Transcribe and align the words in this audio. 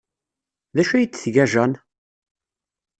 D 0.75 0.77
acu 0.81 0.93
ay 0.95 1.05
d-tga 1.05 1.45
Jane? 1.51 1.77